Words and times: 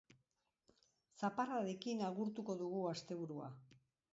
Zaparradekin 1.23 2.03
agurtuko 2.07 2.57
dugu 2.63 2.81
asteburua. 2.95 3.53